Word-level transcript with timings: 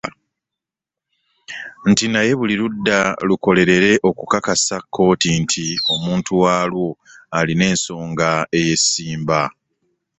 Nti 1.89 2.05
naye 2.09 2.31
buli 2.39 2.55
ludda 2.61 2.97
lukolerere 3.27 3.91
okukakasa 4.09 4.75
kkooti 4.81 5.29
nti 5.41 5.65
omuntu 5.93 6.31
waalwo 6.41 6.87
alina 7.37 7.63
ensonga 7.71 8.29
ey'essimba. 8.59 9.41